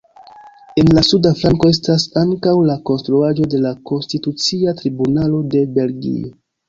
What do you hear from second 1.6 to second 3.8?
estas ankaŭ la konstruaĵo de la